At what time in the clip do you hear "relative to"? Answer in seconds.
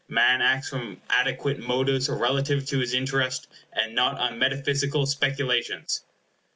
2.09-2.79